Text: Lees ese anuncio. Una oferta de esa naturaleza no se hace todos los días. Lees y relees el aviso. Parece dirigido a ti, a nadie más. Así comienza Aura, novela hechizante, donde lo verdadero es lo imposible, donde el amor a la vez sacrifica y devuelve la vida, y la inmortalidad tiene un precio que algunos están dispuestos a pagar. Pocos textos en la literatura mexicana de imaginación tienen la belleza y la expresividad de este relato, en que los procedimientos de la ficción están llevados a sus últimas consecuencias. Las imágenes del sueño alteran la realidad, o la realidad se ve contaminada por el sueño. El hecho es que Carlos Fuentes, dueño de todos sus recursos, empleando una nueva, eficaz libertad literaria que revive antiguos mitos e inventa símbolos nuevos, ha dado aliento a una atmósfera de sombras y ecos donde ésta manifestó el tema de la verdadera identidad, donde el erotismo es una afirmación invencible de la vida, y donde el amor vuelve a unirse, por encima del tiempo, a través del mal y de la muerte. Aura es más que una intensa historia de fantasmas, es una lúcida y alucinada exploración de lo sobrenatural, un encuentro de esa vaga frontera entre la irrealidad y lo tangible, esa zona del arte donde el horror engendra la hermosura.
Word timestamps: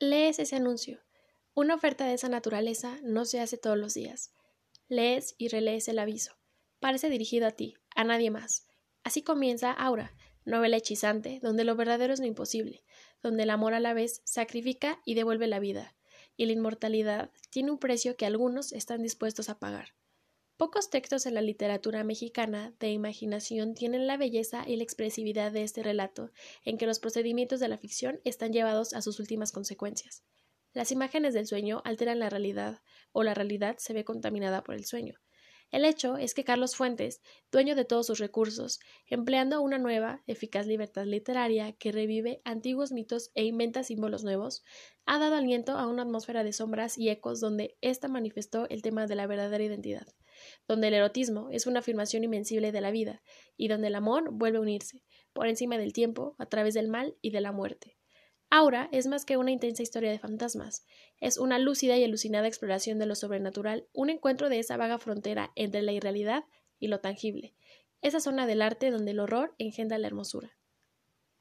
Lees 0.00 0.38
ese 0.38 0.54
anuncio. 0.54 1.00
Una 1.54 1.74
oferta 1.74 2.06
de 2.06 2.14
esa 2.14 2.28
naturaleza 2.28 3.00
no 3.02 3.24
se 3.24 3.40
hace 3.40 3.58
todos 3.58 3.76
los 3.76 3.94
días. 3.94 4.32
Lees 4.86 5.34
y 5.38 5.48
relees 5.48 5.88
el 5.88 5.98
aviso. 5.98 6.38
Parece 6.78 7.10
dirigido 7.10 7.48
a 7.48 7.50
ti, 7.50 7.74
a 7.96 8.04
nadie 8.04 8.30
más. 8.30 8.68
Así 9.02 9.22
comienza 9.22 9.72
Aura, 9.72 10.14
novela 10.44 10.76
hechizante, 10.76 11.40
donde 11.42 11.64
lo 11.64 11.74
verdadero 11.74 12.14
es 12.14 12.20
lo 12.20 12.26
imposible, 12.26 12.84
donde 13.24 13.42
el 13.42 13.50
amor 13.50 13.74
a 13.74 13.80
la 13.80 13.92
vez 13.92 14.22
sacrifica 14.24 15.00
y 15.04 15.14
devuelve 15.14 15.48
la 15.48 15.58
vida, 15.58 15.96
y 16.36 16.46
la 16.46 16.52
inmortalidad 16.52 17.32
tiene 17.50 17.72
un 17.72 17.80
precio 17.80 18.16
que 18.16 18.24
algunos 18.24 18.70
están 18.70 19.02
dispuestos 19.02 19.48
a 19.48 19.58
pagar. 19.58 19.96
Pocos 20.58 20.90
textos 20.90 21.24
en 21.26 21.34
la 21.34 21.40
literatura 21.40 22.02
mexicana 22.02 22.74
de 22.80 22.90
imaginación 22.90 23.74
tienen 23.74 24.08
la 24.08 24.16
belleza 24.16 24.64
y 24.66 24.74
la 24.74 24.82
expresividad 24.82 25.52
de 25.52 25.62
este 25.62 25.84
relato, 25.84 26.32
en 26.64 26.78
que 26.78 26.86
los 26.86 26.98
procedimientos 26.98 27.60
de 27.60 27.68
la 27.68 27.78
ficción 27.78 28.20
están 28.24 28.52
llevados 28.52 28.92
a 28.92 29.00
sus 29.00 29.20
últimas 29.20 29.52
consecuencias. 29.52 30.24
Las 30.72 30.90
imágenes 30.90 31.32
del 31.32 31.46
sueño 31.46 31.80
alteran 31.84 32.18
la 32.18 32.28
realidad, 32.28 32.82
o 33.12 33.22
la 33.22 33.34
realidad 33.34 33.76
se 33.78 33.92
ve 33.92 34.04
contaminada 34.04 34.64
por 34.64 34.74
el 34.74 34.84
sueño. 34.84 35.20
El 35.70 35.84
hecho 35.84 36.16
es 36.16 36.32
que 36.32 36.44
Carlos 36.44 36.76
Fuentes, 36.76 37.20
dueño 37.52 37.74
de 37.74 37.84
todos 37.84 38.06
sus 38.06 38.18
recursos, 38.18 38.80
empleando 39.06 39.60
una 39.60 39.76
nueva, 39.76 40.22
eficaz 40.26 40.66
libertad 40.66 41.04
literaria 41.04 41.72
que 41.72 41.92
revive 41.92 42.40
antiguos 42.44 42.90
mitos 42.90 43.30
e 43.34 43.44
inventa 43.44 43.82
símbolos 43.82 44.24
nuevos, 44.24 44.64
ha 45.04 45.18
dado 45.18 45.36
aliento 45.36 45.72
a 45.72 45.86
una 45.86 46.02
atmósfera 46.04 46.42
de 46.42 46.54
sombras 46.54 46.96
y 46.96 47.10
ecos 47.10 47.40
donde 47.40 47.76
ésta 47.82 48.08
manifestó 48.08 48.66
el 48.70 48.80
tema 48.80 49.06
de 49.06 49.14
la 49.14 49.26
verdadera 49.26 49.62
identidad, 49.62 50.06
donde 50.66 50.88
el 50.88 50.94
erotismo 50.94 51.50
es 51.50 51.66
una 51.66 51.80
afirmación 51.80 52.24
invencible 52.24 52.72
de 52.72 52.80
la 52.80 52.90
vida, 52.90 53.22
y 53.58 53.68
donde 53.68 53.88
el 53.88 53.94
amor 53.94 54.30
vuelve 54.32 54.56
a 54.56 54.62
unirse, 54.62 55.04
por 55.34 55.48
encima 55.48 55.76
del 55.76 55.92
tiempo, 55.92 56.34
a 56.38 56.46
través 56.46 56.72
del 56.72 56.88
mal 56.88 57.14
y 57.20 57.30
de 57.30 57.42
la 57.42 57.52
muerte. 57.52 57.97
Aura 58.50 58.88
es 58.92 59.06
más 59.06 59.24
que 59.24 59.36
una 59.36 59.50
intensa 59.50 59.82
historia 59.82 60.10
de 60.10 60.18
fantasmas, 60.18 60.86
es 61.20 61.36
una 61.36 61.58
lúcida 61.58 61.96
y 61.98 62.04
alucinada 62.04 62.48
exploración 62.48 62.98
de 62.98 63.06
lo 63.06 63.14
sobrenatural, 63.14 63.86
un 63.92 64.08
encuentro 64.10 64.48
de 64.48 64.58
esa 64.58 64.76
vaga 64.76 64.98
frontera 64.98 65.52
entre 65.54 65.82
la 65.82 65.92
irrealidad 65.92 66.44
y 66.78 66.88
lo 66.88 67.00
tangible, 67.00 67.54
esa 68.00 68.20
zona 68.20 68.46
del 68.46 68.62
arte 68.62 68.90
donde 68.90 69.10
el 69.10 69.20
horror 69.20 69.54
engendra 69.58 69.98
la 69.98 70.06
hermosura. 70.06 70.57